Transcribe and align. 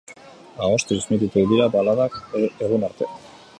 Ahoz 0.67 0.79
transmititu 0.91 1.45
dira 1.53 1.69
baladak 1.77 2.19
egun 2.69 2.91
arte. 2.91 3.15